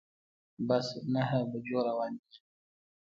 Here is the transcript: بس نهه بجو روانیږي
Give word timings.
بس 0.67 0.87
نهه 1.13 1.39
بجو 1.51 1.79
روانیږي 1.87 2.39